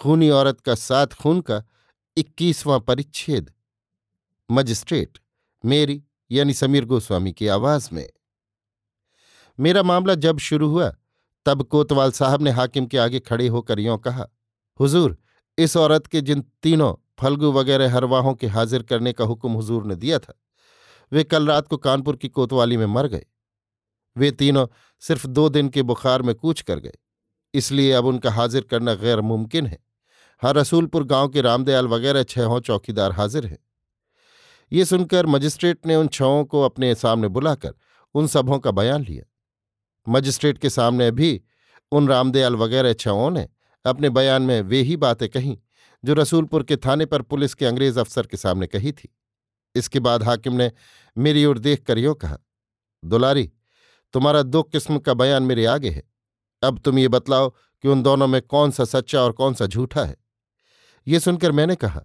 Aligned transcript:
खूनी 0.00 0.28
औरत 0.30 0.60
का 0.60 0.74
सात 0.74 1.12
खून 1.12 1.40
का 1.40 1.62
इक्कीसवां 2.16 2.78
परिच्छेद। 2.80 3.50
मजिस्ट्रेट, 4.50 5.18
मेरी 5.64 6.02
यानी 6.30 6.54
समीर 6.54 6.84
गोस्वामी 6.84 7.32
की 7.32 7.46
आवाज़ 7.48 7.88
में। 7.92 8.08
मेरा 9.58 9.82
मामला 9.82 10.14
जब 10.16 10.38
शुरू 10.38 10.68
हुआ, 10.68 10.92
तब 11.46 11.62
कोतवाल 11.62 12.12
साहब 12.12 12.42
ने 12.42 12.50
हाकिम 12.50 12.86
के 12.86 12.98
आगे 12.98 13.20
खड़े 13.20 13.48
होकर 13.48 13.80
यों 13.80 13.96
कहा, 13.98 14.26
हुजूर, 14.80 15.16
इस 15.58 15.76
औरत 15.76 16.06
के 16.06 16.20
जिन 16.20 16.44
तीनों 16.62 16.94
फलगू 17.18 17.50
वगैरह 17.52 17.92
हरवाहों 17.94 18.34
के 18.34 18.46
हाजिर 18.46 18.82
करने 18.82 19.12
का 19.12 19.24
हुक्म 19.24 19.52
हुजूर 19.52 19.86
ने 19.86 19.96
दिया 19.96 20.18
था, 20.18 20.34
वे 21.12 21.24
कल 21.24 21.46
रात 21.46 21.68
को 21.68 21.76
कानपुर 21.78 22.16
की 22.16 22.28
कोतवाली 22.28 22.76
में 22.76 22.86
मर 22.86 23.06
गए। 23.06 23.26
वे 24.16 24.30
तीनों 24.30 24.66
सिर्फ़ 25.02 25.26
दो 25.26 25.48
दिन 25.48 25.68
के 25.68 25.82
बुखार 25.82 26.22
में 26.22 26.34
कूच 26.34 26.60
कर 26.60 26.78
गए, 26.78 26.94
इसलिए 27.54 27.92
अब 27.92 28.06
उनका 28.06 28.30
हाजिर 28.30 28.62
करना 28.62 28.94
गैर 28.94 29.20
मुमकिन 29.22 29.66
है। 29.66 29.78
हाँ 30.42 30.52
रसूलपुर 30.52 31.04
गाँव 31.04 31.28
के 31.28 31.40
रामदयाल 31.40 31.86
वगैरह 31.86 32.22
छहों 32.22 32.60
चौकीदार 32.60 33.12
हाजिर 33.12 33.46
हैं। 33.46 33.58
ये 34.72 34.84
सुनकर 34.84 35.26
मजिस्ट्रेट 35.26 35.86
ने 35.86 35.94
उन 35.96 36.08
छहों 36.08 36.44
को 36.44 36.62
अपने 36.62 36.94
सामने 36.94 37.28
बुलाकर 37.28 37.74
उन 38.14 38.26
सबों 38.26 38.58
का 38.58 38.70
बयान 38.70 39.04
लिया। 39.04 39.24
मजिस्ट्रेट 40.06 40.58
के 40.58 40.70
सामने 40.70 41.10
भी 41.10 41.40
उन 41.92 42.08
रामदयाल 42.08 42.56
वगैरह 42.56 42.92
छहों 42.92 43.30
ने 43.30 43.48
अपने 43.84 44.10
बयान 44.10 44.42
में 44.42 44.60
वे 44.62 44.80
ही 44.82 44.96
बातें 44.96 45.28
कहीं 45.28 45.56
जो 46.04 46.14
रसूलपुर 46.14 46.62
के 46.62 46.76
थाने 46.76 47.06
पर 47.06 47.22
पुलिस 47.22 47.54
के 47.54 47.66
अंग्रेज़ 47.66 48.00
अफसर 48.00 48.26
के 48.26 48.36
सामने 48.36 48.66
कही 48.66 48.92
थी। 48.92 49.08
इसके 49.74 50.00
बाद 50.00 50.22
हाकिम 50.22 50.52
ने 50.52 50.70
मेरी 51.16 51.44
ओर 51.44 51.58
देख 51.58 51.82
कर 51.82 51.98
यूँ 51.98 52.14
कहा, 52.14 52.38
दुलारी, 53.02 53.50
तुम्हारा 54.14 54.42
दो 54.42 54.62
किस्म 54.62 54.98
का 54.98 55.14
बयान 55.14 55.42
मेरे 55.42 55.64
आगे 55.66 55.90
है। 55.90 56.02
अब 56.62 56.78
तुम 56.78 56.98
ये 56.98 57.08
बतलाओ 57.08 57.50
कि 57.50 57.88
उन 57.88 58.02
दोनों 58.02 58.26
में 58.26 58.40
कौन 58.42 58.70
सा 58.70 58.84
सच्चा 58.84 59.20
और 59.20 59.32
कौन 59.32 59.54
सा 59.54 59.66
झूठा 59.66 60.04
है। 60.04 60.16
ये 61.06 61.20
सुनकर 61.20 61.52
मैंने 61.52 61.74
कहा, 61.76 62.02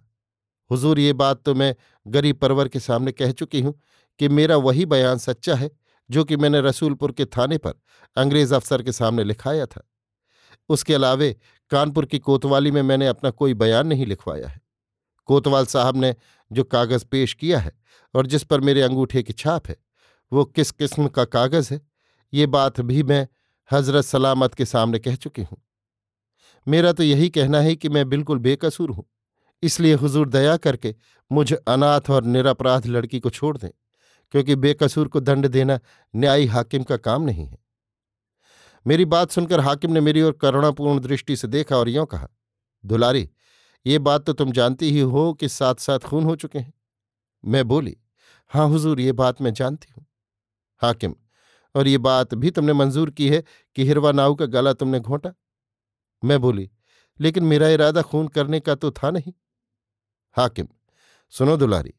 हुजूर, 0.70 0.98
ये 0.98 1.12
बात 1.12 1.42
तो 1.42 1.54
मैं 1.54 1.74
गरीब 2.06 2.36
परवर 2.36 2.68
के 2.68 2.80
सामने 2.80 3.12
कह 3.12 3.32
चुकी 3.32 3.60
हूँ 3.60 3.74
कि 4.20 4.28
मेरा 4.28 4.56
वही 4.56 4.86
बयान 4.86 5.18
सच्चा 5.18 5.54
है, 5.54 5.70
जो 6.10 6.24
कि 6.24 6.36
मैंने 6.36 6.60
रसूलपुर 6.60 7.12
के 7.12 7.24
थाने 7.26 7.58
पर 7.58 7.74
अंग्रेज़ 8.16 8.54
अफसर 8.54 8.82
के 8.82 8.92
सामने 8.92 9.24
लिखाया 9.24 9.66
था। 9.66 9.82
उसके 10.68 10.94
अलावे 10.94 11.36
कानपुर 11.70 12.06
की 12.06 12.18
कोतवाली 12.18 12.70
में 12.70 12.82
मैंने 12.82 13.06
अपना 13.06 13.30
कोई 13.30 13.54
बयान 13.54 13.86
नहीं 13.86 14.06
लिखवाया 14.06 14.48
है। 14.48 14.60
कोतवाल 15.28 15.66
साहब 15.66 15.96
ने 15.96 16.14
जो 16.50 16.64
कागज़ 16.64 17.04
पेश 17.04 17.34
किया 17.34 17.58
है 17.58 17.72
और 18.14 18.26
जिस 18.26 18.42
पर 18.42 18.60
मेरे 18.60 18.82
अंगूठे 18.82 19.22
की 19.22 19.32
छाप 19.32 19.68
है, 19.68 19.76
वो 20.32 20.44
किस 20.44 20.70
किस्म 20.70 21.08
का 21.08 21.24
कागज़ 21.24 21.72
है, 21.74 21.80
ये 22.32 22.46
बात 22.46 22.80
भी 22.80 23.02
मैं 23.02 23.26
हज़रत 23.70 24.04
सलामत 24.04 24.54
के 24.54 24.64
सामने 24.64 24.98
कह 24.98 25.14
चुकी 25.14 25.42
हूँ। 25.42 25.58
मेरा 26.66 26.92
तो 26.92 27.02
यही 27.02 27.28
कहना 27.30 27.60
है 27.60 27.74
कि 27.76 27.88
मैं 27.88 28.08
बिल्कुल 28.08 28.38
बेकसूर 28.40 28.90
हूँ। 28.90 29.04
इसलिए 29.62 29.94
हुजूर 29.94 30.28
दया 30.28 30.56
करके 30.58 30.94
मुझ 31.30 31.52
अनाथ 31.52 32.10
और 32.10 32.24
निरपराध 32.24 32.86
लड़की 32.86 33.20
को 33.20 33.30
छोड़ 33.30 33.56
दें, 33.58 33.70
क्योंकि 34.34 34.56
बेकसूर 34.56 35.08
को 35.08 35.20
दंड 35.20 35.46
देना 35.48 35.78
न्यायी 36.14 36.46
हाकिम 36.46 36.82
का 36.82 36.96
काम 36.98 37.22
नहीं 37.22 37.46
है। 37.46 37.58
मेरी 38.86 39.04
बात 39.06 39.30
सुनकर 39.30 39.60
हाकिम 39.60 39.92
ने 39.92 40.00
मेरी 40.00 40.22
ओर 40.22 40.32
करुणापूर्ण 40.32 41.00
दृष्टि 41.00 41.36
से 41.36 41.48
देखा 41.48 41.76
और 41.76 41.88
यों 41.88 42.06
कहा, 42.06 42.28
दुलारी, 42.84 43.28
ये 43.86 43.98
बात 44.00 44.24
तो 44.26 44.32
तुम 44.32 44.52
जानती 44.52 44.90
ही 44.90 45.00
हो 45.00 45.32
कि 45.32 45.48
साथ 45.48 45.74
साथ 45.76 45.98
खून 46.00 46.24
हो 46.24 46.36
चुके 46.36 46.58
हैं। 46.58 46.72
मैं 47.44 47.66
बोली 47.68 47.96
हाँ 48.52 48.66
हुजूर, 48.68 49.00
ये 49.00 49.12
बात 49.14 49.40
मैं 49.42 49.52
जानती 49.52 49.92
हूँ। 49.92 50.06
हाकिम, 50.82 51.14
और 51.74 51.88
ये 51.88 51.98
बात 52.00 52.34
भी 52.34 52.50
तुमने 52.50 52.72
मंजूर 52.74 53.10
की 53.10 53.28
है 53.28 53.42
कि 53.76 53.84
हिरवा 53.84 54.12
नाव 54.12 54.34
का 54.34 54.46
गला 54.48 54.72
तुमने 54.72 55.00
घोंटा? 55.00 55.32
मैं 56.24 56.40
बोली, 56.40 56.70
लेकिन 57.20 57.44
मेरा 57.44 57.68
इरादा 57.68 58.02
खून 58.02 58.28
करने 58.28 58.60
का 58.60 58.74
तो 58.74 58.90
था 58.92 59.10
नहीं। 59.10 59.32
हाकिम, 60.36 60.68
सुनो 61.32 61.56
दुलारी, 61.56 61.94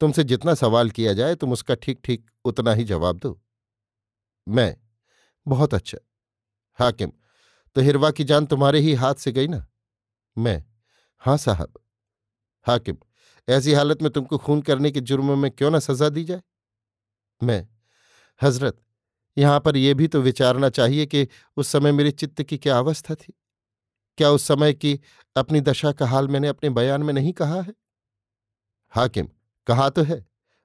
तुमसे 0.00 0.24
जितना 0.24 0.54
सवाल 0.54 0.90
किया 0.90 1.12
जाए 1.12 1.34
तुम 1.34 1.52
उसका 1.52 1.74
ठीक 1.74 2.00
ठीक 2.04 2.30
उतना 2.44 2.72
ही 2.72 2.84
जवाब 2.84 3.18
दो। 3.18 3.40
मैं? 4.46 4.76
बहुत 5.46 5.74
अच्छा। 5.74 5.98
हाकिम 6.78 7.12
तो 7.76 7.80
हिरवा 7.80 8.10
की 8.10 8.24
जान 8.24 8.46
तुम्हारे 8.46 8.78
ही 8.80 8.94
हाथ 8.94 9.14
से 9.14 9.32
गई 9.32 9.48
ना? 9.48 9.66
मैं? 10.36 10.64
हाँ 11.22 11.36
साहब। 11.36 11.78
हाकिम, 12.66 12.96
ऐसी 13.48 13.72
हालत 13.72 14.02
में 14.02 14.10
तुमको 14.12 14.38
खून 14.38 14.62
करने 14.62 14.90
के 14.90 15.00
जुर्म 15.00 15.38
में 15.38 15.50
क्यों 15.50 15.70
ना 15.70 15.78
सजा 15.78 16.08
दी 16.08 16.24
जाए? 16.24 16.42
मैं? 17.40 17.66
हज़रत, 18.40 18.80
यहाँ 19.36 19.60
पर 19.60 19.76
यह 19.76 19.94
भी 19.94 20.08
तो 20.08 20.20
विचारना 20.20 20.68
चाहिए 20.68 21.06
कि 21.06 21.26
उस 21.56 21.68
समय 21.68 21.92
मेरे 21.92 22.10
चित्त 22.10 22.42
की 22.42 22.58
क्या 22.58 22.78
अवस्था 22.78 23.14
थी? 23.14 23.32
क्या 24.18 24.30
उस 24.30 24.46
समय 24.46 24.72
की 24.72 24.98
अपनी 25.36 25.60
दशा 25.60 25.92
का 25.92 26.06
हाल 26.06 26.28
मैंने 26.28 26.48
अपने 26.48 26.70
बयान 26.70 27.02
में 27.02 27.12
नहीं 27.14 27.32
कहा 27.32 27.60
है? 27.60 27.74
हाकिम, 28.92 29.28
कहा 29.66 29.88
तो 29.88 30.02
है, 30.02 30.24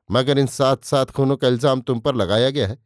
मगर 0.10 0.40
इन 0.40 0.48
सात 0.48 0.84
सात 0.84 1.12
खूनों 1.12 1.38
का 1.38 1.48
इल्ज़ाम 1.48 1.82
तुम 1.82 2.00
पर 2.00 2.16
लगाया 2.16 2.50
गया 2.50 2.68
है। 2.68 2.78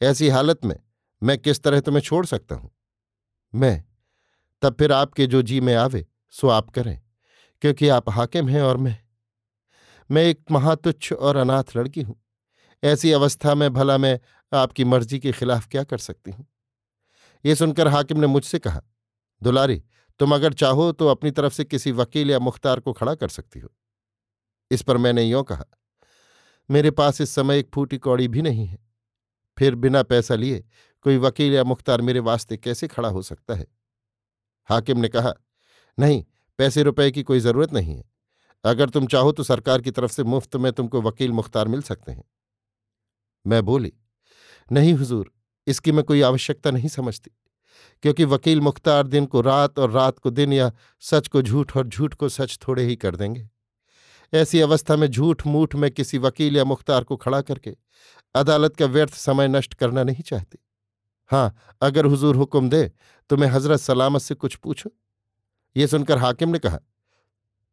ऐसी 0.00 0.28
हालत 0.28 0.64
में 0.64 0.76
मैं 1.22 1.38
किस 1.38 1.62
तरह 1.62 1.80
तुम्हें 1.80 2.02
छोड़ 2.02 2.24
सकता 2.26 2.54
हूँ? 2.54 2.70
मैं? 3.52 3.84
तब 4.62 4.76
फिर 4.78 4.92
आपके 4.92 5.26
जो 5.26 5.42
जी 5.42 5.60
में 5.60 5.74
आवे, 5.74 6.06
सो 6.30 6.48
आप 6.48 6.70
करें, 6.70 7.00
क्योंकि 7.62 7.88
आप 7.88 8.10
हाकिम 8.10 8.48
हैं 8.48 8.62
और 8.62 8.76
मैं। 8.76 8.98
मैं 10.10 10.22
एक 10.22 10.40
महातुच्छ 10.50 11.12
और 11.12 11.36
अनाथ 11.36 11.76
लड़की 11.76 12.02
हूँ। 12.02 12.16
ऐसी 12.82 13.12
अवस्था 13.12 13.54
में 13.54 13.72
भला 13.72 13.98
मैं 13.98 14.18
आपकी 14.52 14.84
मर्ज़ी 14.84 15.18
के 15.18 15.32
खिलाफ 15.32 15.66
क्या 15.68 15.84
कर 15.84 15.98
सकती 15.98 16.30
हूँ? 16.30 16.46
ये 17.44 17.54
सुनकर 17.54 17.88
हाकिम 17.88 18.20
ने 18.20 18.26
मुझसे 18.26 18.58
कहा, 18.58 18.82
दुलारी 19.42 19.82
तुम 20.20 20.34
अगर 20.34 20.52
चाहो 20.52 20.90
तो 20.92 21.08
अपनी 21.08 21.30
तरफ़ 21.30 21.52
से 21.52 21.64
किसी 21.64 21.92
वकील 21.92 22.30
या 22.30 22.38
मुख्तार 22.38 22.80
को 22.80 22.92
खड़ा 22.92 23.14
कर 23.14 23.28
सकती 23.28 23.60
हो। 23.60 23.68
इस 24.70 24.82
पर 24.82 24.96
मैंने 24.96 25.22
यों 25.22 25.42
कहा, 25.44 25.64
मेरे 26.68 26.90
पास 26.90 27.20
इस 27.20 27.30
समय 27.30 27.58
एक 27.58 27.68
फूटी 27.74 27.98
कौड़ी 27.98 28.28
भी 28.28 28.42
नहीं 28.42 28.66
है। 28.66 28.78
फिर 29.58 29.74
बिना 29.74 30.02
पैसा 30.02 30.34
लिए 30.34 30.64
कोई 31.04 31.18
वकील 31.18 31.52
या 31.52 31.64
मुख्तार 31.64 32.00
मेरे 32.00 32.20
वास्ते 32.20 32.56
कैसे 32.56 32.88
खड़ा 32.88 33.08
हो 33.08 33.22
सकता 33.22 33.54
है? 33.54 33.66
हाकिम 34.68 34.98
ने 34.98 35.08
कहा, 35.08 35.34
नहीं, 35.98 36.24
पैसे 36.58 36.82
रुपए 36.82 37.10
की 37.10 37.22
कोई 37.22 37.40
ज़रूरत 37.40 37.72
नहीं 37.72 37.96
है। 37.96 38.04
अगर 38.64 38.90
तुम 38.90 39.06
चाहो 39.06 39.32
तो 39.32 39.42
सरकार 39.42 39.80
की 39.80 39.90
तरफ़ 39.90 40.12
से 40.12 40.22
मुफ़्त 40.24 40.56
में 40.56 40.72
तुमको 40.72 41.02
वकील 41.02 41.32
मुख्तार 41.32 41.68
मिल 41.68 41.82
सकते 41.82 42.12
हैं। 42.12 42.24
मैं 43.44 43.62
बोली, 43.64 43.92
नहीं 44.68 44.92
हुजूर, 44.94 45.32
इसकी 45.66 45.92
मैं 45.92 46.04
कोई 46.04 46.22
आवश्यकता 46.22 46.70
नहीं 46.70 46.88
समझती। 46.88 47.30
क्योंकि 48.02 48.24
वकील 48.26 48.60
मुख्तार 48.60 49.06
दिन 49.06 49.26
को 49.26 49.40
रात 49.40 49.78
और 49.78 49.90
रात 49.90 50.18
को 50.18 50.30
दिन 50.30 50.52
या 50.52 50.70
सच 51.02 51.28
को 51.28 51.42
झूठ 51.42 51.76
और 51.76 51.86
झूठ 51.88 52.14
को 52.14 52.28
सच 52.30 52.58
थोड़े 52.58 52.84
ही 52.84 52.96
कर 52.96 53.16
देंगे। 53.16 53.48
ऐसी 54.32 54.60
अवस्था 54.60 54.96
में 54.96 55.06
झूठ 55.08 55.46
मूठ 55.46 55.74
में 55.74 55.90
किसी 55.90 56.18
वकील 56.18 56.56
या 56.56 56.64
मुख्तार 56.64 57.04
को 57.04 57.16
खड़ा 57.16 57.40
करके 57.42 57.76
अदालत 58.34 58.76
का 58.76 58.86
व्यर्थ 58.86 59.14
समय 59.14 59.48
नष्ट 59.48 59.74
करना 59.74 60.02
नहीं 60.04 60.22
चाहती। 60.22 60.58
हाँ 61.30 61.76
अगर 61.82 62.06
हुजूर 62.06 62.36
हुक्म 62.36 62.68
दे 62.68 62.90
तो 63.30 63.36
मैं 63.36 63.48
हज़रत 63.48 63.80
सलामत 63.80 64.20
से 64.22 64.34
कुछ 64.36 64.54
पूछूँ? 64.56 64.90
ये 65.76 65.86
सुनकर 65.86 66.18
हाकिम 66.18 66.48
ने 66.48 66.58
कहा, 66.58 66.78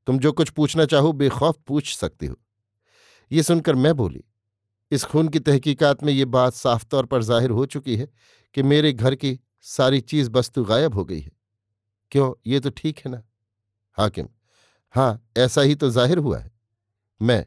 तुम 0.07 0.19
जो 0.19 0.31
कुछ 0.31 0.49
पूछना 0.49 0.85
चाहो, 0.85 1.11
बेखौफ 1.13 1.57
पूछ 1.67 1.95
सकती 1.95 2.25
हो। 2.25 2.35
ये 3.31 3.43
सुनकर 3.43 3.75
मैं 3.75 3.93
बोली, 3.95 4.23
इस 4.91 5.03
खून 5.03 5.27
की 5.27 5.39
तहकीकात 5.39 6.03
में 6.03 6.11
ये 6.13 6.25
बात 6.27 6.53
साफ़ 6.53 6.85
तौर 6.85 7.05
पर 7.05 7.23
ज़ाहिर 7.23 7.49
हो 7.51 7.65
चुकी 7.67 7.95
है 7.95 8.07
कि 8.55 8.63
मेरे 8.63 8.93
घर 8.93 9.15
की 9.15 9.39
सारी 9.65 9.99
चीज़ 10.01 10.29
वस्तु 10.29 10.63
गायब 10.63 10.93
हो 10.93 11.03
गई 11.05 11.19
है। 11.19 11.31
क्यों? 12.11 12.33
ये 12.47 12.59
तो 12.59 12.69
ठीक 12.69 12.99
है 12.99 13.11
ना? 13.11 13.21
हाकिम, 13.97 14.27
हाँ, 14.95 15.27
ऐसा 15.37 15.61
ही 15.61 15.75
तो 15.75 15.89
ज़ाहिर 15.89 16.17
हुआ 16.17 16.37
है। 16.39 16.51
मैं 17.21 17.45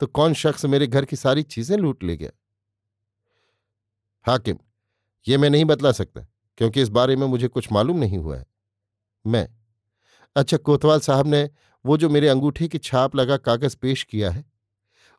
तो 0.00 0.06
कौन 0.08 0.34
शख्स 0.34 0.64
मेरे 0.64 0.86
घर 0.86 1.04
की 1.04 1.16
सारी 1.16 1.42
चीज़ें 1.44 1.76
लूट 1.78 2.02
ले 2.04 2.16
गया? 2.16 2.30
हाकिम, 4.24 4.58
ये 5.26 5.38
मैं 5.38 5.50
नहीं 5.50 5.64
बतला 5.64 5.92
सकता, 5.92 6.26
क्योंकि 6.58 6.82
इस 6.82 6.88
बारे 6.90 7.16
में 7.16 7.26
मुझे 7.26 7.48
कुछ 7.48 7.70
मालूम 7.72 7.98
नहीं 7.98 8.18
हुआ 8.18 8.36
है। 8.36 8.46
मैं 9.24 9.48
अच्छा 10.36 10.56
कोतवाल 10.56 11.00
साहब 11.00 11.26
ने 11.26 11.48
वो 11.84 11.96
जो 11.96 12.08
मेरे 12.08 12.28
अंगूठे 12.28 12.68
की 12.68 12.78
छाप 12.80 13.16
लगा 13.16 13.36
कागज़ 13.38 13.76
पेश 13.76 14.02
किया 14.04 14.30
है, 14.30 14.44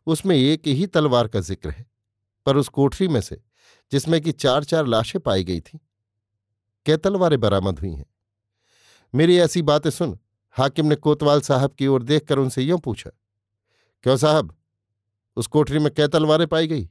उसमें 0.06 0.36
एक 0.36 0.66
ही 0.66 0.86
तलवार 0.88 1.28
का 1.28 1.40
ज़िक्र 1.40 1.70
है, 1.70 1.86
पर 2.46 2.56
उस 2.56 2.68
कोठरी 2.70 3.08
में 3.08 3.20
से, 3.20 3.40
जिसमें 3.92 4.20
कि 4.20 4.32
चार 4.32 4.64
चार 4.64 4.86
लाशें 4.86 5.20
पाई 5.20 5.44
गई 5.44 5.60
थीं। 5.60 5.78
कै 6.86 6.96
तलवारें 6.96 7.38
बरामद 7.40 7.78
हुई 7.78 7.92
हैं। 7.92 8.06
मेरी 9.14 9.36
ऐसी 9.38 9.62
बातें 9.62 9.90
सुन, 9.90 10.18
हाकिम 10.56 10.86
ने 10.86 10.96
कोतवाल 10.96 11.40
साहब 11.40 11.74
की 11.74 11.86
ओर 11.86 12.02
देखकर 12.02 12.38
उनसे 12.38 12.62
यूँ 12.62 12.78
पूछा, 12.78 13.10
क्यों 14.04 14.16
साहब? 14.16 14.54
उस 15.36 15.46
कोठरी 15.46 15.78
में 15.78 15.90
कै 15.94 16.08
तलवारें 16.08 16.46
पाई 16.46 16.66
गई 16.66 16.88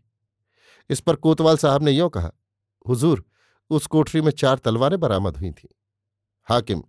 इस 0.89 0.99
पर 0.99 1.15
कोतवाल 1.15 1.57
साहब 1.57 1.83
ने 1.83 1.91
यों 1.91 2.09
कहा, 2.09 2.31
हुजूर, 2.85 3.23
उस 3.71 3.85
कोठरी 3.87 4.21
में 4.21 4.31
चार 4.31 4.57
तलवारें 4.57 4.99
बरामद 4.99 5.37
हुई 5.37 5.51
थीं। 5.51 5.69
हाकिम, 6.47 6.83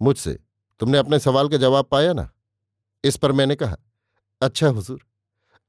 मुझसे, 0.00 0.38
तुमने 0.80 0.98
अपने 0.98 1.18
सवाल 1.18 1.48
का 1.48 1.56
जवाब 1.56 1.84
पाया 1.84 2.12
ना? 2.12 2.30
इस 3.04 3.16
पर 3.16 3.32
मैंने 3.32 3.56
कहा 3.56 3.76
अच्छा 4.42 4.68
हुजूर, 4.68 5.00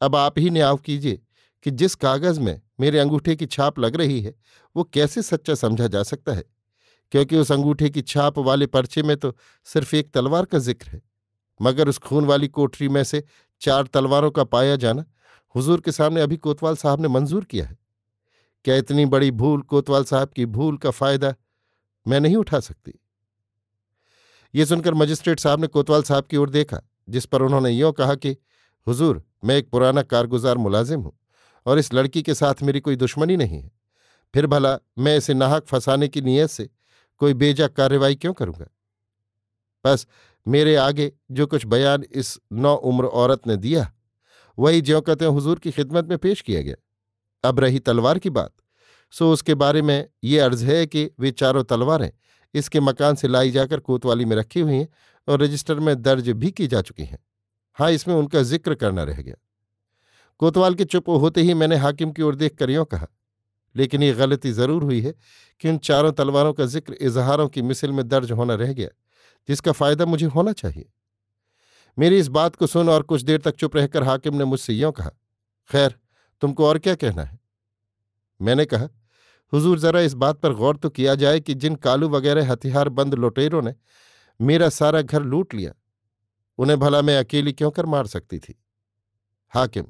अब 0.02 0.16
आप 0.16 0.40
ही 0.40 0.50
न्याव 0.50 0.78
कीजिए 0.78 1.22
कि 1.66 1.72
जिस 1.72 1.96
कागज़ 1.96 2.40
में 2.40 2.62
मेरे 2.80 3.00
अंगूठे 3.00 3.36
की 3.36 3.46
छाप 3.46 3.80
लग 3.80 3.96
रही 3.96 4.22
है, 4.22 4.36
वो 4.76 4.84
कैसे 4.84 5.22
सच्चा 5.22 5.56
समझा 5.56 5.88
जा 5.88 6.04
सकता 6.04 6.34
है? 6.34 6.44
क्योंकि 7.12 7.38
उस 7.38 7.52
अंगूठे 7.52 7.90
की 7.90 8.02
छाप 8.02 8.40
वाले 8.40 8.66
पर्चे 8.68 9.04
में 9.04 9.16
तो 9.18 9.36
सिर्फ़ 9.68 9.96
एक 9.96 10.12
तलवार 10.12 10.46
का 10.46 10.58
ज़िक्र 10.58 10.90
है। 10.90 11.02
मगर 11.60 11.90
उस 11.90 11.98
खून 11.98 12.26
वाली 12.26 12.48
कोठरी 12.48 12.90
में 12.90 13.04
से 13.04 13.24
चार 13.62 13.84
तलवारों 13.84 14.32
का 14.32 14.44
पाया 14.44 14.76
जाना 14.76 15.06
हुजूर 15.56 15.82
के 15.82 15.92
सामने 15.92 16.22
अभी 16.22 16.38
कोतवाल 16.38 16.76
साहब 16.76 17.02
ने 17.02 17.08
मंजूर 17.08 17.44
किया 17.44 17.66
है। 17.66 17.78
क्या 18.66 18.76
इतनी 18.76 19.06
बड़ी 19.06 19.32
भूल 19.32 19.62
कोतवाल 19.62 20.04
साहब 20.04 20.30
की 20.30 20.46
भूल 20.46 20.78
का 20.78 20.92
फ़ायदा 20.92 21.34
मैं 22.08 22.20
नहीं 22.20 22.36
उठा 22.36 22.60
सकती? 22.60 23.00
ये 24.56 24.66
सुनकर 24.66 24.94
मजिस्ट्रेट 24.94 25.40
साहब 25.40 25.60
ने 25.60 25.68
कोतवाल 25.68 26.04
साहब 26.04 26.26
की 26.26 26.38
ओर 26.38 26.50
देखा, 26.50 26.82
जिस 27.10 27.26
पर 27.26 27.42
उन्होंने 27.42 27.70
यों 27.70 27.92
कहा 27.94 28.16
कि, 28.16 28.38
हुजूर, 28.88 29.24
मैं 29.44 29.56
एक 29.58 29.70
पुराना 29.70 30.02
कारगुजार 30.02 30.58
मुलाजिम 30.58 31.02
हूँ 31.02 31.18
और 31.66 31.80
इस 31.80 31.94
लड़की 31.94 32.22
के 32.22 32.34
साथ 32.34 32.64
मेरी 32.64 32.80
कोई 32.80 32.96
दुश्मनी 32.96 33.38
नहीं 33.38 33.62
है। 33.62 33.72
फिर 34.34 34.48
भला 34.48 34.78
मैं 34.98 35.18
इसे 35.18 35.34
नाहक 35.34 35.66
फंसाने 35.66 36.08
की 36.08 36.22
नीयत 36.22 36.50
से 36.50 36.70
कोई 37.22 37.34
बेजा 37.34 37.68
कार्रवाई 37.68 38.16
क्यों 38.16 38.34
करूँगा? 38.34 38.68
बस, 39.86 40.08
मेरे 40.46 40.76
आगे 40.76 41.12
जो 41.32 41.48
कुछ 41.48 41.66
बयान 41.66 42.04
इस 42.12 42.40
नौ 42.54 42.76
उम्र 42.76 43.06
औरत 43.06 43.48
ने 43.48 43.56
दिया, 43.58 43.92
वही 44.58 44.82
ज्यों 44.82 45.02
कहते 45.02 45.26
हुजूर 45.26 45.60
की 45.60 45.72
खिदमत 45.72 46.06
में 46.06 46.18
पेश 46.18 46.42
किया 46.42 46.62
गया। 46.62 46.76
अब 47.44 47.60
रही 47.60 47.80
तलवार 47.80 48.20
की 48.20 48.30
बात, 48.30 48.52
सो 49.14 49.32
उसके 49.34 49.56
बारे 49.56 49.82
में 49.82 50.08
ये 50.24 50.40
अर्ज़ 50.40 50.66
है 50.66 50.86
कि 50.86 51.10
वे 51.20 51.32
चारों 51.32 51.64
तलवारें 51.64 52.12
इसके 52.54 52.80
मकान 52.80 53.16
से 53.16 53.28
लाई 53.28 53.52
जाकर 53.52 53.80
कोतवाली 53.80 54.26
में 54.26 54.36
रखी 54.36 54.60
हुई 54.60 54.74
हैं 54.74 54.88
और 55.28 55.42
रजिस्टर 55.42 55.80
में 55.80 55.96
दर्ज 56.02 56.30
भी 56.30 56.52
की 56.52 56.68
जा 56.68 56.82
चुकी 56.82 57.04
हैं। 57.04 57.20
हाँ 57.78 57.92
इसमें 57.92 58.16
उनका 58.16 58.42
ज़िक्र 58.42 58.76
करना 58.76 59.04
रह 59.04 59.22
गया। 59.22 59.36
कोतवाल 60.40 60.76
के 60.76 60.86
चुप 60.86 61.10
होते 61.10 61.42
ही 61.42 61.54
मैंने 61.54 61.76
हाकिम 61.76 62.12
की 62.12 62.22
ओर 62.22 62.36
देख 62.36 62.56
कर 62.56 62.70
यूँ 62.70 62.86
कहा 62.86 63.08
लेकिन 63.76 64.04
ये 64.04 64.14
गलती 64.14 64.52
ज़रूर 64.52 64.84
हुई 64.84 65.00
है 65.02 65.14
कि 65.62 65.70
उन 65.70 65.78
चारों 65.78 66.12
तलवारों 66.12 66.54
का 66.54 66.66
ज़िक्र 66.66 66.94
इजहारों 66.94 67.48
की 67.48 67.62
मिसल 67.62 67.92
में 67.92 68.08
दर्ज 68.08 68.32
होना 68.32 68.56
रह 68.56 68.74
गया, 68.74 68.90
जिसका 69.50 69.72
फ़ायदा 69.72 70.06
मुझे 70.06 70.26
होना 70.28 70.52
चाहिए। 70.54 70.90
मेरी 71.98 72.18
इस 72.20 72.28
बात 72.30 72.56
को 72.56 72.68
सुन 72.68 72.90
और 72.90 73.04
कुछ 73.04 73.22
देर 73.22 73.42
तक 73.42 73.56
चुप 73.56 73.76
रहकर 73.76 74.04
हाकिम 74.04 74.36
ने 74.36 74.46
मुझसे 74.46 74.74
यूँ 74.74 74.92
कहा, 74.92 75.10
खैर, 75.70 75.96
तुमको 76.42 76.68
और 76.68 76.80
क्या 76.80 76.96
कहना 76.96 77.24
है? 77.24 77.40
मैंने 78.40 78.66
कहा, 78.66 78.90
हुजूर, 79.54 79.80
जरा 79.80 80.00
इस 80.02 80.14
बात 80.14 80.40
पर 80.40 80.54
गौर 80.54 80.78
तो 80.78 80.90
किया 80.90 81.16
जाए 81.16 81.40
कि 81.40 81.54
जिन 81.54 81.76
कालू 81.78 82.10
वगैरह 82.10 82.52
हथियार 82.52 82.90
बंद 82.90 83.14
लुटेरों 83.14 83.62
ने 83.62 83.74
मेरा 84.40 84.70
सारा 84.70 85.02
घर 85.02 85.24
लूट 85.24 85.54
लिया, 85.54 85.74
उन्हें 86.60 86.80
भला 86.80 87.02
मैं 87.02 87.18
अकेली 87.18 87.54
क्यों 87.54 87.72
कर 87.72 87.86
मार 87.86 88.08
सकती 88.08 88.40
थी? 88.40 88.56
हाकिम, 89.54 89.86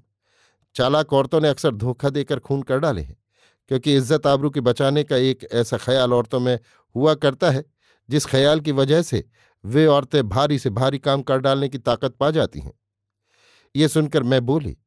चालाक 0.76 1.14
औरतों 1.14 1.42
ने 1.42 1.50
अक्सर 1.50 1.76
धोखा 1.76 2.10
देकर 2.10 2.40
खून 2.40 2.62
कर 2.62 2.80
डाले 2.80 3.02
हैं। 3.02 3.16
क्योंकि 3.72 3.96
इज़्ज़त 3.96 4.28
आबरू 4.28 4.50
के 4.50 4.62
बचाने 4.62 5.04
का 5.04 5.18
एक 5.18 5.48
ऐसा 5.54 5.78
ख्याल 5.78 6.14
औरतों 6.14 6.40
में 6.40 6.58
हुआ 6.96 7.14
करता 7.16 7.50
है, 7.50 7.64
जिस 8.10 8.26
ख्याल 8.26 8.60
की 8.60 8.72
वजह 8.74 9.02
से 9.02 9.24
वे 9.64 9.86
औरतें 9.88 10.28
भारी 10.30 10.60
से 10.60 10.70
भारी 10.70 11.00
काम 11.00 11.22
कर 11.22 11.40
डालने 11.40 11.70
की 11.70 11.78
ताकत 11.80 12.16
पा 12.16 12.30
जाती 12.32 12.60
हैं। 12.60 12.74
ये 13.76 13.88
सुनकर 13.88 14.24
मैं 14.24 14.46
बोली 14.46 14.78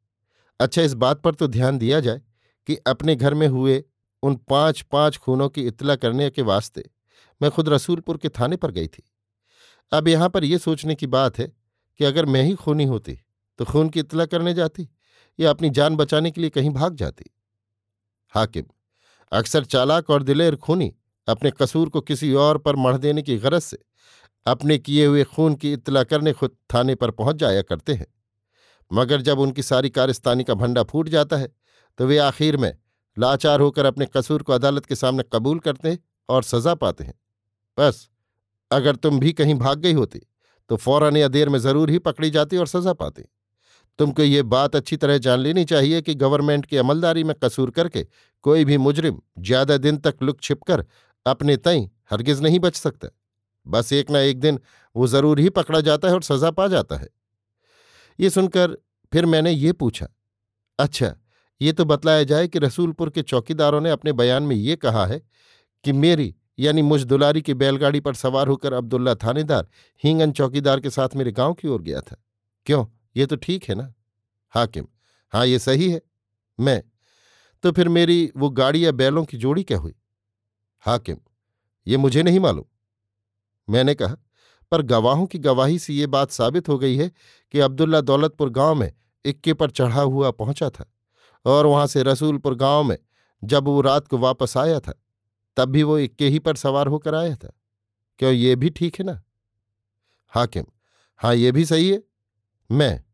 अच्छा 0.61 0.83
इस 0.83 0.95
बात 0.97 1.23
पर 1.23 1.35
तो 1.35 1.47
ध्यान 1.49 1.79
दिया 1.79 2.01
जाए 2.01 2.21
कि 2.69 2.77
अपने 2.87 3.15
घर 3.17 3.35
में 3.35 3.47
हुए 3.49 3.83
उन 4.23 4.37
पाँच 4.51 4.81
पाँच 4.83 5.17
खूनों 5.17 5.49
की 5.49 5.67
इतला 5.67 5.97
करने 5.97 6.29
के 6.31 6.43
वास्ते 6.43 6.85
मैं 7.41 7.51
खुद 7.51 7.69
रसूलपुर 7.69 8.17
के 8.17 8.29
थाने 8.31 8.57
पर 8.57 8.71
गई 8.71 8.87
थी। 8.87 9.03
अब 9.93 10.09
यहाँ 10.09 10.29
पर 10.29 10.45
यह 10.45 10.59
सोचने 10.59 10.95
की 10.95 11.07
बात 11.07 11.39
है 11.39 11.47
कि 12.01 12.05
अगर 12.05 12.27
मैं 12.27 12.43
ही 12.43 12.55
खूनी 12.55 12.85
होती 12.85 13.19
तो 13.59 13.65
खून 13.65 13.89
की 13.89 14.01
इतला 14.01 14.27
करने 14.27 14.55
जाती 14.55 14.89
या 15.39 15.51
अपनी 15.51 15.71
जान 15.71 15.97
बचाने 15.97 16.31
के 16.31 16.41
लिए 16.41 16.51
कहीं 16.51 16.71
भाग 16.71 16.95
जाती? 16.95 17.25
हाकिम, 18.35 18.65
अक्सर 19.33 19.65
चालाक 19.67 20.11
और 20.11 20.23
दिलेर 20.23 20.57
खूनी 20.59 20.93
अपने 21.29 21.51
कसूर 21.53 21.89
को 21.89 22.01
किसी 22.03 22.33
और 22.37 22.59
पर 22.59 22.77
मढ़ 22.77 22.97
देने 22.99 23.23
की 23.23 23.37
गरज 23.39 23.63
से 23.63 23.79
अपने 24.47 24.79
किए 24.79 25.07
हुए 25.07 25.25
खून 25.27 25.55
की 25.55 25.73
इतला 25.73 26.03
करने 26.05 26.33
खुद 26.33 26.57
थाने 26.75 26.95
पर 26.95 27.11
पहुँच 27.13 27.37
जाया 27.37 27.63
करते 27.63 27.95
हैं। 27.95 28.07
मगर 28.91 29.21
जब 29.23 29.39
उनकी 29.39 29.63
सारी 29.63 29.91
कारिस्तानी 29.91 30.45
का 30.45 30.55
भंडा 30.57 30.83
फूट 30.85 31.09
जाता 31.09 31.37
है 31.37 31.49
तो 31.99 32.07
वे 32.07 32.19
आखिर 32.21 32.57
में 32.57 32.73
लाचार 33.17 33.61
होकर 33.61 33.85
अपने 33.85 34.07
कसूर 34.09 34.43
को 34.43 34.53
अदालत 34.53 34.87
के 34.87 34.95
सामने 34.97 35.25
कबूल 35.33 35.59
करते 35.61 35.89
हैं 35.89 35.99
और 36.29 36.43
सजा 36.45 36.75
पाते 36.77 37.05
हैं। 37.05 37.15
बस, 37.79 38.09
अगर 38.71 38.97
तुम 38.97 39.19
भी 39.21 39.33
कहीं 39.33 39.55
भाग 39.57 39.79
गई 39.79 39.93
होती 39.95 40.21
तो 40.71 40.77
फ़ौरन 40.77 41.17
या 41.17 41.29
देर 41.29 41.49
में 41.49 41.59
ज़रूर 41.59 41.91
ही 41.91 41.99
पकड़ी 42.01 42.31
जाती 42.31 42.57
और 42.57 42.67
सजा 42.69 42.93
पाती। 42.95 43.23
तुमको 43.99 44.23
ये 44.23 44.43
बात 44.45 44.77
अच्छी 44.77 44.97
तरह 44.97 45.19
जान 45.19 45.41
लेनी 45.41 45.65
चाहिए 45.65 46.01
कि 46.03 46.15
गवर्नमेंट 46.15 46.67
की 46.67 46.77
अमलदारी 46.77 47.25
में 47.25 47.35
कसूर 47.45 47.71
करके 47.71 48.07
कोई 48.45 48.65
भी 48.65 48.77
मुजरिम 48.79 49.21
ज़्यादा 49.41 49.77
दिन 49.77 49.97
तक 49.97 50.23
लुक 50.23 50.41
छिपकर 50.41 50.85
अपने 51.27 51.57
तई 51.57 51.89
हरगिज 52.11 52.43
नहीं 52.43 52.61
बच 52.61 52.77
सकता। 52.77 53.09
बस 53.67 53.93
एक 53.93 54.11
ना 54.11 54.21
एक 54.21 54.41
दिन 54.41 54.59
वो 54.97 55.07
ज़रूर 55.07 55.41
ही 55.41 55.49
पकड़ा 55.51 55.81
जाता 55.81 56.09
है 56.09 56.15
और 56.15 56.23
सजा 56.23 56.51
पा 56.51 56.67
जाता 56.69 56.97
है। 56.97 57.09
ये 58.19 58.31
सुनकर 58.31 58.77
फिर 59.13 59.27
मैंने 59.27 59.51
ये 59.51 59.73
पूछा 59.73 60.09
अच्छा 60.79 61.15
ये 61.61 61.73
तो 61.73 61.85
बतलाया 61.85 62.23
जाए 62.23 62.49
कि 62.49 62.59
रसूलपुर 62.59 63.11
के 63.11 63.23
चौकीदारों 63.23 63.81
ने 63.81 63.91
अपने 63.91 64.13
बयान 64.13 64.43
में 64.43 64.55
ये 64.57 64.77
कहा 64.77 65.05
है 65.07 65.21
कि 65.85 65.93
मेरी, 65.93 66.35
यानी 66.59 66.83
मुझ 66.83 67.03
दुलारी 67.03 67.43
की 67.43 67.55
बैलगाड़ी 67.55 68.01
पर 68.01 68.15
सवार 68.15 68.49
होकर 68.49 68.73
अब्दुल्ला 68.73 69.15
थानेदार, 69.15 69.67
हींगन 70.05 70.33
चौकीदार 70.33 70.81
के 70.81 70.91
साथ 70.91 71.17
मेरे 71.17 71.33
गाँव 71.33 71.55
की 71.55 71.69
ओर 71.69 71.83
गया 71.83 72.01
था। 72.01 72.17
क्यों? 72.67 72.85
ये 73.17 73.27
तो 73.27 73.37
ठीक 73.37 73.65
है 73.65 73.75
ना? 73.75 73.93
हाकिम 74.55 74.87
हाँ 75.33 75.47
ये 75.47 75.59
सही 75.59 75.91
है, 75.91 76.01
मैं। 76.61 76.83
तो 77.65 77.73
फिर 77.73 77.89
मेरी 77.89 78.31
वो 78.37 78.51
गाड़ी 78.51 78.85
या 78.87 78.93
बैलों 78.93 79.25
की 79.25 79.37
जोड़ी 79.37 79.63
क्या 79.63 79.79
हुई? 79.79 79.95
हाकिम, 80.79 81.17
ये 81.87 81.97
मुझे 81.97 82.23
नहीं 82.23 82.41
मालूम। 82.41 82.65
मैंने 83.69 83.95
कहा, 83.95 84.17
पर 84.73 84.83
गवाहों 84.83 85.27
की 85.27 85.39
गवाही 85.39 85.79
से 85.79 85.93
ये 85.93 86.07
बात 86.07 86.31
साबित 86.31 86.69
हो 86.69 86.79
गई 86.79 86.97
है 86.97 87.11
कि 87.53 87.61
अब्दुल्ला 87.61 88.01
दौलतपुर 88.01 88.51
गाँव 88.51 88.75
में 88.75 88.93
इक्के 89.25 89.55
पर 89.55 89.71
चढ़ा 89.71 90.01
हुआ 90.01 90.31
पहुँचा 90.31 90.71
था 90.71 90.93
और 91.47 91.67
वहाँ 91.67 91.87
से 91.87 92.03
रसूलपुर 92.03 92.55
गाँव 92.55 92.85
में 92.85 92.97
जब 93.45 93.65
वो 93.65 93.81
रात 93.81 94.09
को 94.09 94.19
वापस 94.19 94.57
आया 94.57 94.81
था, 94.81 94.93
तब 95.57 95.69
भी 95.69 95.83
वो 95.83 95.99
इक्के 95.99 96.29
ही 96.29 96.39
पर 96.39 96.57
सवार 96.57 96.87
होकर 96.87 97.15
आया 97.15 97.37
था। 97.37 97.53
क्यों, 98.19 98.33
ये 98.33 98.57
भी 98.57 98.71
ठीक 98.71 98.99
है 98.99 99.05
ना? 99.05 99.23
हाकिम 100.33 100.65
हाँ 101.17 101.35
ये 101.35 101.53
भी 101.53 101.65
सही 101.65 101.91
है, 101.91 102.03
मैं 102.71 103.05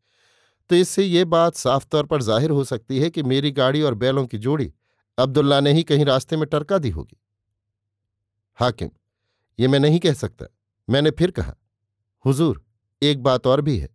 तो 0.69 0.75
इससे 0.75 1.03
ये 1.03 1.23
बात 1.25 1.55
साफ़ 1.55 1.85
तौर 1.91 2.05
पर 2.05 2.21
ज़ाहिर 2.21 2.49
हो 2.51 2.63
सकती 2.63 2.99
है 2.99 3.09
कि 3.09 3.23
मेरी 3.23 3.51
गाड़ी 3.51 3.81
और 3.81 3.93
बैलों 3.95 4.25
की 4.25 4.37
जोड़ी 4.37 4.71
अब्दुल्ला 5.17 5.59
ने 5.59 5.71
ही 5.73 5.83
कहीं 5.83 6.05
रास्ते 6.05 6.37
में 6.37 6.47
टरका 6.47 6.77
दी 6.77 6.89
होगी। 6.89 7.17
हाकिम, 8.59 8.89
ये 9.59 9.67
मैं 9.67 9.79
नहीं 9.79 9.99
कह 9.99 10.13
सकता। 10.13 10.45
मैंने 10.87 11.11
फिर 11.11 11.31
कहा, 11.31 11.55
हुजूर, 12.25 12.63
एक 13.01 13.23
बात 13.23 13.47
और 13.47 13.61
भी 13.61 13.77
है, 13.77 13.89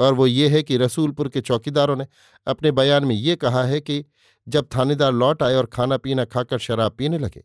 और 0.00 0.14
वो 0.14 0.26
ये 0.26 0.48
है 0.48 0.62
कि 0.62 0.76
रसूलपुर 0.76 1.28
के 1.28 1.40
चौकीदारों 1.40 1.96
ने 1.96 2.06
अपने 2.46 2.70
बयान 2.72 3.04
में 3.04 3.14
ये 3.14 3.36
कहा 3.36 3.62
है 3.64 3.80
कि 3.80 4.04
जब 4.46 4.68
थानेदार 4.76 5.12
लौट 5.12 5.42
आए 5.42 5.54
और 5.54 5.66
खाना 5.66 5.96
पीना 5.96 6.24
खाकर 6.24 6.58
शराब 6.58 6.92
पीने 6.92 7.18
लगे, 7.18 7.42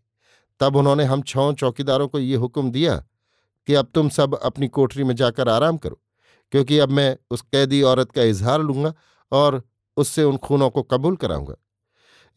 तब 0.60 0.76
उन्होंने 0.76 1.04
हम 1.04 1.22
छौ 1.22 1.52
चौकीदारों 1.54 2.08
को 2.08 2.20
ये 2.20 2.36
हुक्म 2.36 2.72
दिया 2.72 2.96
कि 3.68 3.74
अब 3.74 3.88
तुम 3.94 4.10
सब 4.10 4.36
अपनी 4.36 4.68
कोठरी 4.68 5.04
में 5.04 5.16
जाकर 5.16 5.50
आराम 5.50 5.78
करो। 5.78 6.00
क्योंकि 6.52 6.80
अब 6.80 6.90
मैं 6.90 7.18
उस 7.32 7.42
कैदी 7.42 7.82
औरत 7.82 8.12
का 8.12 8.24
इजहार 8.24 8.62
लूँगा 8.62 8.94
और 9.32 9.64
उससे 9.98 10.24
उन 10.24 10.38
खूनों 10.38 10.70
को 10.70 10.84
कबूल 10.84 11.16
कराऊँगा। 11.16 11.56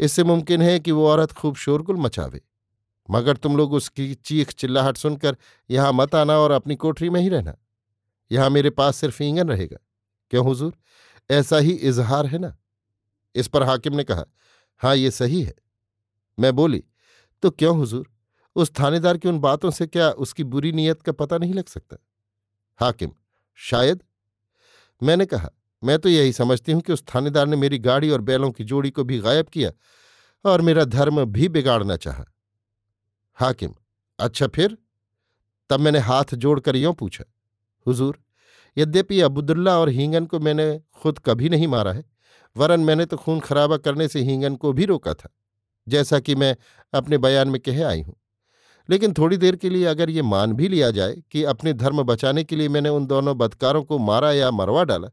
इससे 0.01 0.25
मुमकिन 0.25 0.63
है 0.63 0.79
कि 0.81 0.93
वो 0.93 1.07
औरत 1.09 1.33
खूब 1.33 1.57
शोरगुल 1.57 1.97
मचावे। 1.97 2.41
मगर 3.11 3.37
तुम 3.37 3.57
लोग 3.57 3.73
उसकी 3.73 4.15
चीख 4.15 4.53
चिल्लाहट 4.53 4.97
सुनकर 4.97 5.37
यहाँ 5.71 5.93
मत 5.93 6.15
आना 6.15 6.39
और 6.39 6.51
अपनी 6.51 6.77
कोठरी 6.77 7.11
में 7.11 7.21
ही 7.21 7.29
रहना। 7.29 7.55
यहाँ 8.33 8.51
मेरे 8.51 8.71
पास 8.71 8.97
सिर्फ़ 8.97 9.23
ईंगन 9.23 9.49
रहेगा। 9.49 9.77
क्यों 10.31 10.45
हुजूर? 10.45 10.75
ऐसा 11.31 11.59
ही 11.59 11.71
इजहार 11.71 12.27
है 12.27 12.39
ना? 12.39 12.57
इस 13.35 13.49
पर 13.49 13.63
हाकिम 13.63 13.95
ने 13.95 14.05
कहा 14.05 14.25
हाँ 14.83 14.97
ये 14.97 15.11
सही 15.11 15.43
है। 15.43 15.55
मैं 16.39 16.55
बोली 16.57 16.85
तो 17.43 17.51
क्यों 17.51 17.77
हुजूर? 17.77 18.11
उस 18.57 18.73
थानेदार 18.81 19.19
की 19.19 19.29
उन 19.29 19.39
बातों 19.39 19.71
से 19.71 19.87
क्या 19.87 20.11
उसकी 20.11 20.45
बुरी 20.45 20.73
नीयत 20.73 21.03
का 21.03 21.13
पता 21.13 21.39
नहीं 21.39 21.55
लग 21.55 21.67
सकता? 21.67 21.97
हाकिम 22.79 23.11
शायद? 23.59 24.03
मैंने 25.03 25.27
कहा, 25.27 25.51
मैं 25.83 25.99
तो 25.99 26.09
यही 26.09 26.33
समझती 26.33 26.73
हूँ 26.73 26.81
कि 26.81 26.93
उस 26.93 27.05
थानेदार 27.05 27.47
ने 27.47 27.57
मेरी 27.57 27.79
गाड़ी 27.81 28.11
और 28.11 28.21
बैलों 28.23 28.51
की 28.51 28.65
जोड़ी 28.65 28.91
को 28.91 29.05
भी 29.05 29.19
गायब 29.19 29.49
किया 29.49 29.71
और 30.45 30.61
मेरा 30.61 30.85
धर्म 30.85 31.25
भी 31.25 31.49
बिगाड़ना 31.49 31.97
चाहा। 31.97 32.25
हाकिम 33.39 33.75
अच्छा 34.19 34.47
फिर? 34.47 34.77
तब 35.71 35.81
मैंने 35.81 35.99
हाथ 35.99 36.35
जोड़कर 36.35 36.77
यों 36.77 36.93
पूछा, 36.95 37.25
हुजूर, 37.87 38.19
यद्यपि 38.77 39.21
अबुदुल्ला 39.21 39.79
और 39.79 39.89
हींगन 39.89 40.27
को 40.27 40.39
मैंने 40.41 40.81
खुद 40.95 41.19
कभी 41.19 41.49
नहीं 41.49 41.69
मारा 41.69 41.93
है, 41.93 42.05
वरन 42.57 42.81
मैंने 42.81 43.07
तो 43.07 43.17
खून 43.17 43.41
खराबा 43.41 43.77
करने 43.77 44.09
से 44.09 44.21
हींगन 44.21 44.57
को 44.57 44.73
भी 44.73 44.85
रोका 44.85 45.15
था, 45.15 45.29
जैसा 45.87 46.21
कि 46.21 46.35
मैं 46.35 46.57
अपने 46.93 47.19
बयान 47.19 47.49
में 47.49 47.61
कह 47.61 47.87
आई 47.87 48.03
हूँ। 48.03 48.17
लेकिन 48.89 49.13
थोड़ी 49.13 49.37
देर 49.37 49.57
के 49.57 49.71
लिए 49.71 49.85
अगर 49.85 50.11
ये 50.11 50.23
मान 50.23 50.53
भी 50.53 50.69
लिया 50.69 50.91
जाए 50.91 51.17
कि 51.33 51.45
अपने 51.45 51.73
धर्म 51.73 52.03
बचाने 52.03 52.45
के 52.45 52.57
लिए 52.57 52.69
मैंने 52.69 52.89
उन 52.89 53.07
दोनों 53.07 53.37
बदकारों 53.39 53.83
को 53.83 53.99
मारा 54.01 54.33
या 54.33 54.51
मरवा 54.51 54.85
डाला 54.85 55.09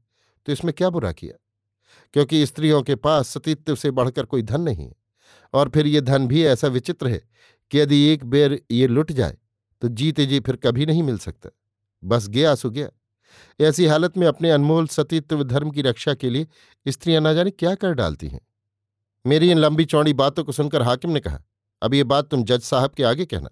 तो 0.47 0.51
इसमें 0.51 0.73
क्या 0.73 0.89
बुरा 0.89 1.11
किया? 1.11 1.33
क्योंकि 2.13 2.45
स्त्रियों 2.45 2.81
के 2.81 2.95
पास 2.95 3.29
सतीत्व 3.29 3.75
से 3.75 3.91
बढ़कर 3.91 4.25
कोई 4.25 4.41
धन 4.41 4.61
नहीं 4.61 4.85
है, 4.85 4.93
और 5.53 5.69
फिर 5.69 5.87
ये 5.87 6.01
धन 6.01 6.27
भी 6.27 6.43
ऐसा 6.45 6.67
विचित्र 6.67 7.07
है 7.07 7.21
कि 7.71 7.79
यदि 7.79 8.03
एक 8.05 8.25
बेर 8.25 8.59
ये 8.71 8.87
लुट 8.87 9.11
जाए 9.11 9.37
तो 9.81 9.87
जीते 9.89 10.25
जी 10.25 10.39
फिर 10.39 10.55
कभी 10.55 10.85
नहीं 10.85 11.03
मिल 11.03 11.17
सकता। 11.17 11.49
बस 12.03 12.27
गया 12.27 12.53
सो 12.55 12.69
गया। 12.69 12.89
ऐसी 13.59 13.85
हालत 13.85 14.17
में 14.17 14.25
अपने 14.27 14.49
अनमोल 14.51 14.87
सतीत्व 14.87 15.43
धर्म 15.43 15.71
की 15.71 15.81
रक्षा 15.81 16.13
के 16.13 16.29
लिए 16.29 16.47
स्त्रियाँ 16.85 17.21
ना 17.21 17.33
जाने 17.33 17.51
क्या 17.51 17.73
कर 17.75 17.93
डालती 17.93 18.27
हैं। 18.27 18.41
मेरी 19.25 19.51
इन 19.51 19.57
लंबी 19.57 19.85
चौड़ी 19.85 20.13
बातों 20.13 20.43
को 20.43 20.51
सुनकर 20.51 20.81
हाकिम 20.81 21.11
ने 21.11 21.19
कहा, 21.19 21.41
अब 21.81 21.93
ये 21.93 22.03
बात 22.03 22.29
तुम 22.29 22.43
जज 22.43 22.61
साहब 22.61 22.91
के 22.91 23.03
आगे 23.03 23.25
कहना। 23.25 23.49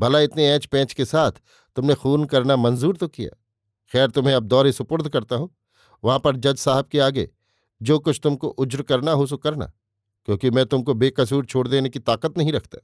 भला 0.00 0.20
इतने 0.20 0.48
ऐच 0.48 0.66
पैंच 0.66 0.92
के 0.92 1.04
साथ 1.04 1.32
तुमने 1.76 1.94
खून 1.94 2.24
करना 2.24 2.56
मंजूर 2.56 2.96
तो 2.96 3.08
किया? 3.08 3.30
खैर, 3.92 4.10
तुम्हें 4.10 4.34
अब 4.34 4.42
दौरे 4.42 4.72
सुपुर्द 4.72 5.08
करता 5.08 5.36
हूँ। 5.36 5.50
वहाँ 6.02 6.18
पर 6.18 6.36
जज 6.36 6.56
साहब 6.56 6.86
के 6.86 6.98
आगे, 6.98 7.28
जो 7.80 7.98
कुछ 7.98 8.20
तुमको 8.22 8.48
उज्र 8.48 8.82
करना 8.82 9.12
हो 9.12 9.26
सो 9.26 9.36
करना, 9.36 9.72
क्योंकि 10.28 10.50
मैं 10.50 10.64
तुमको 10.66 10.94
बेकसूर 10.94 11.44
छोड़ 11.44 11.66
देने 11.68 11.88
की 11.88 11.98
ताकत 11.98 12.38
नहीं 12.38 12.52
रखता। 12.52 12.78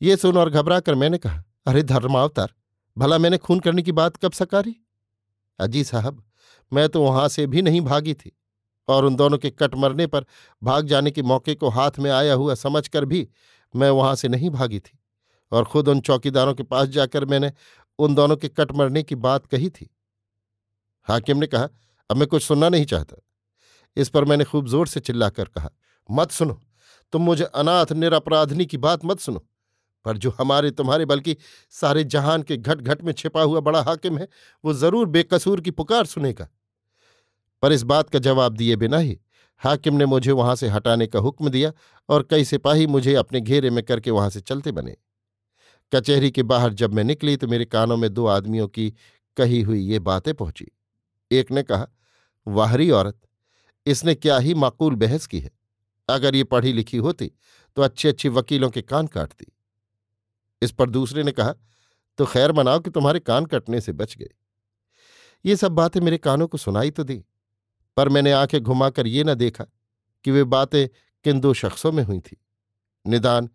ये 0.00 0.16
सुन 0.16 0.36
और 0.36 0.50
घबरा 0.50 0.80
कर 0.80 0.94
मैंने 0.94 1.18
कहा, 1.18 1.42
अरे 1.66 1.82
धर्मावतार, 1.82 2.54
भला 2.96 3.18
मैंने 3.18 3.38
खून 3.38 3.60
करने 3.60 3.82
की 3.82 3.92
बात 3.92 4.16
कब 4.16 4.32
सकारी? 4.32 4.76
अजी 5.58 5.84
साहब, 5.84 6.22
मैं 6.72 6.88
तो 6.88 7.02
वहाँ 7.02 7.28
से 7.28 7.46
भी 7.46 7.62
नहीं 7.62 7.80
भागी 7.80 8.14
थी, 8.14 8.32
और 8.88 9.04
उन 9.04 9.16
दोनों 9.16 9.38
के 9.38 9.50
कट 9.50 9.74
मरने 9.74 10.06
पर 10.06 10.24
भाग 10.62 10.86
जाने 10.86 11.10
के 11.10 11.22
मौके 11.22 11.54
को 11.54 11.68
हाथ 11.68 11.98
में 11.98 12.10
आया 12.10 12.34
हुआ 12.34 12.54
समझकर 12.54 13.04
भी 13.04 13.28
मैं 13.74 13.90
वहाँ 13.90 14.14
से 14.14 14.28
नहीं 14.28 14.50
भागी 14.50 14.78
थी। 14.80 14.98
और 15.52 15.64
खुद 15.64 15.88
उन 15.88 16.00
चौकीदारों 16.00 16.54
के 16.54 16.62
पास 16.64 16.88
जाकर 16.88 17.24
मैंने 17.24 17.52
उन 17.98 18.14
दोनों 18.14 18.36
के 18.36 18.48
कट 18.50 18.72
मरने 18.72 19.02
की 19.02 19.14
बात 19.16 19.46
कही 19.46 19.68
थी। 19.70 19.90
हाकिम 21.08 21.38
ने 21.38 21.46
कहा, 21.46 21.68
अब 22.10 22.16
मैं 22.16 22.26
कुछ 22.28 22.42
सुनना 22.42 22.68
नहीं 22.68 22.84
चाहता। 22.84 23.16
इस 23.96 24.08
पर 24.08 24.24
मैंने 24.24 24.44
खूब 24.44 24.68
ज़ोर 24.68 24.86
से 24.86 25.00
चिल्लाकर 25.00 25.44
कहा, 25.46 25.70
मत 26.08 26.30
सुनो, 26.30 26.60
तुम 27.12 27.22
मुझे 27.22 27.44
अनाथ 27.44 27.92
निरपराधनी 27.92 28.66
की 28.66 28.76
बात 28.78 29.04
मत 29.04 29.20
सुनो, 29.20 29.44
पर 30.04 30.16
जो 30.16 30.30
हमारे 30.30 30.70
तुम्हारे 30.70 31.04
बल्कि 31.04 31.36
सारे 31.74 32.04
जहान 32.06 32.42
के 32.42 32.56
घट 32.56 32.80
घट 32.80 33.02
में 33.02 33.12
छिपा 33.12 33.42
हुआ 33.42 33.60
बड़ा 33.60 33.82
हाकिम 33.82 34.18
है, 34.18 34.28
वो 34.64 34.72
ज़रूर 34.74 35.06
बेकसूर 35.08 35.60
की 35.60 35.70
पुकार 35.72 36.06
सुनेगा। 36.06 36.48
पर 37.62 37.72
इस 37.72 37.82
बात 37.82 38.10
का 38.10 38.18
जवाब 38.18 38.56
दिए 38.56 38.76
बिना 38.76 38.98
ही 38.98 39.18
हाकिम 39.60 39.94
ने 39.94 40.06
मुझे 40.06 40.32
वहाँ 40.32 40.54
से 40.56 40.68
हटाने 40.68 41.06
का 41.06 41.18
हुक्म 41.18 41.48
दिया 41.48 41.72
और 42.08 42.22
कई 42.22 42.44
सिपाही 42.44 42.86
मुझे 42.86 43.14
अपने 43.14 43.40
घेरे 43.40 43.70
में 43.70 43.82
करके 43.84 44.10
वहाँ 44.10 44.30
से 44.30 44.40
चलते 44.40 44.72
बने। 44.72 44.96
कचहरी 45.92 46.30
के 46.30 46.42
बाहर 46.42 46.72
जब 46.74 46.94
मैं 46.94 47.04
निकली 47.04 47.36
तो 47.36 47.48
मेरे 47.48 47.64
कानों 47.64 47.96
में 47.96 48.12
दो 48.14 48.26
आदमियों 48.26 48.66
की 48.68 48.92
कही 49.36 49.60
हुई 49.62 49.80
ये 49.82 49.98
बातें 50.00 50.32
पहुँची। 50.34 50.66
एक 51.30 51.50
ने 51.50 51.62
कहा, 51.62 51.86
वाहरी 52.46 52.90
औरत, 52.90 53.20
इसने 53.86 54.14
क्या 54.14 54.38
ही 54.38 54.54
माकूल 54.54 54.94
बहस 54.96 55.26
की 55.26 55.40
है? 55.40 55.50
अगर 56.08 56.34
ये 56.34 56.44
पढ़ी 56.44 56.72
लिखी 56.72 56.96
होती 56.98 57.30
तो 57.76 57.82
अच्छे 57.82 58.08
अच्छे 58.08 58.28
वकीलों 58.28 58.70
के 58.70 58.82
कान 58.82 59.06
काटती। 59.06 59.46
इस 60.62 60.72
पर 60.72 60.90
दूसरे 60.90 61.22
ने 61.22 61.32
कहा 61.32 61.54
तो 62.18 62.26
खैर 62.26 62.52
मनाओ 62.52 62.80
कि 62.80 62.90
तुम्हारे 62.90 63.20
कान 63.20 63.46
कटने 63.46 63.80
से 63.80 63.92
बच 63.92 64.16
गए। 64.16 64.30
ये 65.44 65.56
सब 65.56 65.72
बातें 65.72 66.00
मेरे 66.00 66.18
कानों 66.18 66.46
को 66.48 66.58
सुनाई 66.58 66.90
तो 66.90 67.04
दी, 67.04 67.24
पर 67.96 68.08
मैंने 68.08 68.32
आँखें 68.32 68.60
घुमाकर 68.60 69.06
ये 69.06 69.24
न 69.24 69.34
देखा 69.34 69.64
कि 70.24 70.30
वे 70.30 70.44
बातें 70.46 70.88
किन 71.24 71.40
दो 71.40 71.52
शख्सों 71.54 71.92
में 71.92 72.02
हुई 72.04 72.18
थी। 72.20 72.36
निदान, 73.04 73.48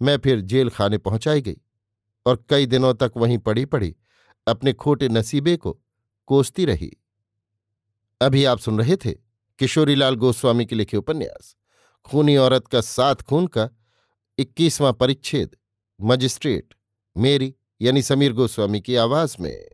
मैं 0.00 0.16
फिर 0.18 0.40
जेल 0.42 0.70
खाने 0.70 0.98
पहुंचाई 0.98 1.40
गई। 1.40 1.56
और 2.26 2.44
कई 2.50 2.66
दिनों 2.66 2.94
तक 2.94 3.12
वहीं 3.16 3.38
पड़ी 3.38 3.64
पड़ी, 3.64 3.94
अपने 4.46 4.72
खोटे 4.72 5.08
नसीबे 5.08 5.56
को 5.56 5.78
कोसती 6.26 6.64
रही। 6.64 6.90
अभी 8.20 8.44
आप 8.44 8.58
सुन 8.58 8.78
रहे 8.78 8.96
थे 8.96 9.12
किशोरीलाल 9.58 10.14
गोस्वामी 10.14 10.66
के 10.66 10.74
लिखे 10.74 10.96
उपन्यास, 10.96 11.56
खूनी 12.04 12.36
औरत 12.36 12.66
का 12.66 12.80
सात 12.80 13.22
खून 13.22 13.46
का 13.46 13.68
इक्कीसवां 14.38 14.92
परिच्छेद, 14.92 15.56
मजिस्ट्रेट, 16.00 16.74
मेरी 17.16 17.54
यानी 17.82 18.02
समीर 18.02 18.32
गोस्वामी 18.32 18.80
की 18.80 18.96
आवाज़ 18.96 19.36
में। 19.40 19.68